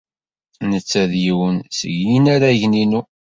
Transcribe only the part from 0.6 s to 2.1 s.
Netta d yiwen seg